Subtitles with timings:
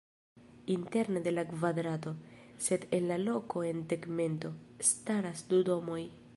[0.75, 2.13] Interne de la kvadrato,
[2.69, 4.55] sed en la loko sen tegmento,
[4.93, 6.03] staras du domoj.